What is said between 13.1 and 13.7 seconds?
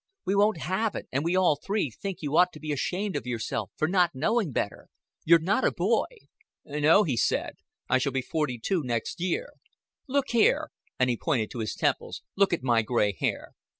hair."